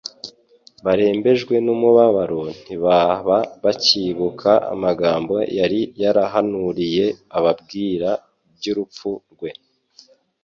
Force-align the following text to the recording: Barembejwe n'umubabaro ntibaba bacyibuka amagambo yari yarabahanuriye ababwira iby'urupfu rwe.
Barembejwe 0.85 1.55
n'umubabaro 1.65 2.41
ntibaba 2.63 3.37
bacyibuka 3.63 4.51
amagambo 4.73 5.35
yari 5.59 5.81
yarabahanuriye 6.01 7.05
ababwira 7.37 8.09
iby'urupfu 8.51 9.09
rwe. 9.33 9.51